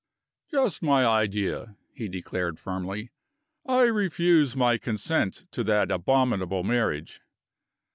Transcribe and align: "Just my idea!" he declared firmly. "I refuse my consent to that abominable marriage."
"Just 0.49 0.81
my 0.81 1.05
idea!" 1.05 1.75
he 1.93 2.07
declared 2.07 2.57
firmly. 2.57 3.11
"I 3.67 3.83
refuse 3.83 4.55
my 4.57 4.79
consent 4.79 5.45
to 5.51 5.63
that 5.65 5.91
abominable 5.91 6.63
marriage." 6.63 7.21